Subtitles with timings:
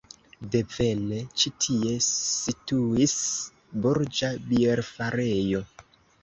[0.53, 3.15] Devene ĉi tie situis
[3.85, 5.63] burga bierfarejo.